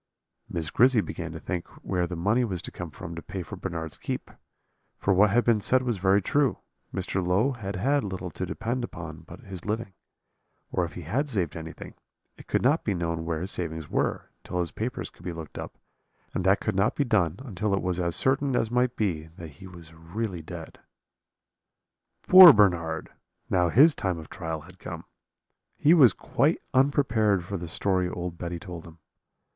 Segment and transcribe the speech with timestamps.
[0.49, 3.55] "Miss Grizzy began to think where the money was to come from to pay for
[3.55, 4.31] Bernard's keep;
[4.97, 6.57] for what had been said was very true,
[6.91, 7.23] Mr.
[7.23, 9.93] Low had had little to depend upon but his living;
[10.71, 11.93] or if he had saved anything,
[12.35, 15.59] it could not be known where his savings were, till his papers could be looked
[15.59, 15.77] up,
[16.33, 19.49] and that could not be done until it was as certain as might be that
[19.49, 20.79] he was really dead.
[22.27, 23.09] "Poor Bernard!
[23.51, 25.05] now his time of trial had come:
[25.77, 28.97] he was quite unprepared for the story old Betty told him.